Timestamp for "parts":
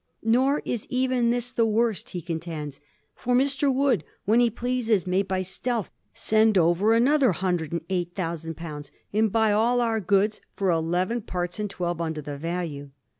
11.21-11.59